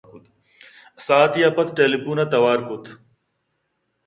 [1.05, 2.85] ساعتکے ءَ پد ٹیلی فون ءَ توار کُت